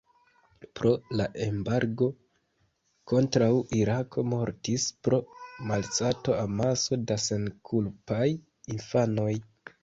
[0.77, 2.07] Pro la embargo
[3.11, 3.49] kontraŭ
[3.81, 5.19] Irako mortis pro
[5.73, 8.25] malsato amaso da senkulpaj
[8.79, 9.31] infanoj.